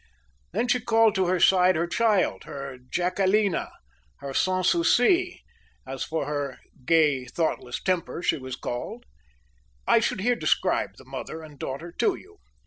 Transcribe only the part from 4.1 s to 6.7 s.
her Sans Souci as for her